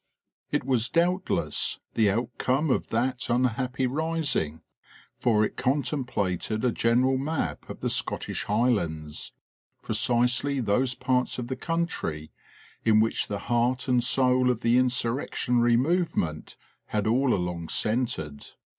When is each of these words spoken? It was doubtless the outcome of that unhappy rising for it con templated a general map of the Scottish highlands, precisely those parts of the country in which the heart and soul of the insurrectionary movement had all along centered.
It 0.49 0.63
was 0.63 0.89
doubtless 0.89 1.77
the 1.93 2.09
outcome 2.09 2.71
of 2.71 2.87
that 2.87 3.29
unhappy 3.29 3.85
rising 3.85 4.63
for 5.19 5.45
it 5.45 5.55
con 5.57 5.83
templated 5.83 6.63
a 6.63 6.71
general 6.71 7.19
map 7.19 7.69
of 7.69 7.81
the 7.81 7.89
Scottish 7.91 8.45
highlands, 8.45 9.31
precisely 9.83 10.59
those 10.59 10.95
parts 10.95 11.37
of 11.37 11.49
the 11.49 11.55
country 11.55 12.31
in 12.83 12.99
which 12.99 13.27
the 13.27 13.37
heart 13.45 13.87
and 13.87 14.03
soul 14.03 14.49
of 14.49 14.61
the 14.61 14.75
insurrectionary 14.75 15.77
movement 15.77 16.57
had 16.87 17.05
all 17.05 17.31
along 17.31 17.69
centered. 17.69 18.43